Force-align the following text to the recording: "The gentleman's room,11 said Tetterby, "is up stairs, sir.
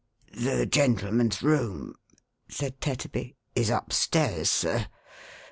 "The 0.33 0.65
gentleman's 0.65 1.43
room,11 1.43 1.93
said 2.49 2.81
Tetterby, 2.81 3.35
"is 3.53 3.69
up 3.69 3.93
stairs, 3.93 4.49
sir. 4.49 4.87